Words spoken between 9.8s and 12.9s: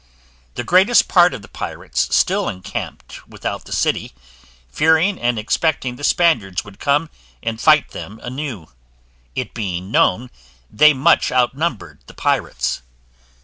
known they much outnumbered the pirates.